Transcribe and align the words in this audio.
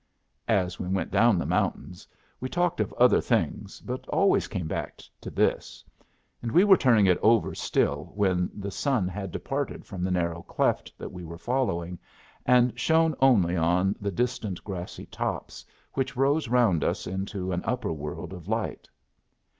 As 0.47 0.79
we 0.79 0.87
went 0.87 1.11
down 1.11 1.37
the 1.37 1.45
mountains, 1.45 2.07
we 2.39 2.49
talked 2.49 2.79
of 2.79 2.91
other 2.93 3.21
things, 3.21 3.81
but 3.81 4.07
always 4.07 4.47
came 4.47 4.67
back 4.67 5.01
to 5.21 5.29
this; 5.29 5.85
and 6.41 6.51
we 6.51 6.63
were 6.63 6.75
turning 6.75 7.05
it 7.05 7.19
over 7.21 7.53
still 7.53 8.11
when 8.15 8.49
the 8.51 8.71
sun 8.71 9.07
had 9.07 9.29
departed 9.31 9.85
from 9.85 10.03
the 10.03 10.09
narrow 10.09 10.41
cleft 10.41 10.91
that 10.97 11.11
we 11.11 11.23
were 11.23 11.37
following, 11.37 11.99
and 12.47 12.79
shone 12.79 13.13
only 13.21 13.55
on 13.55 13.95
the 14.01 14.09
distant 14.11 14.63
grassy 14.63 15.05
tops 15.05 15.63
which 15.93 16.15
rose 16.17 16.47
round 16.47 16.83
us 16.83 17.05
into 17.05 17.51
an 17.51 17.61
upper 17.63 17.93
world 17.93 18.33
of 18.33 18.47
light. 18.47 18.89